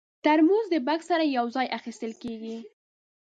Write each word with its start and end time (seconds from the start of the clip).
ترموز 0.23 0.65
د 0.71 0.75
بکس 0.87 1.05
سره 1.11 1.23
یو 1.37 1.45
ځای 1.55 1.67
اخیستل 1.77 2.11
کېږي. 2.23 2.57